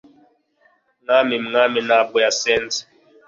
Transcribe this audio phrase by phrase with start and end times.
[1.01, 2.79] Mwami Mwami ntabwo yasenze